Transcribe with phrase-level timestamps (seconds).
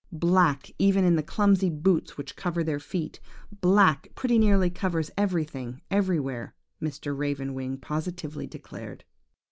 [0.17, 3.19] Black even the clumsy boots which cover their feet.
[3.61, 4.73] Black pretty nearly
[5.15, 7.15] everything, everywhere, Mr.
[7.15, 9.03] Raven wing positively declared.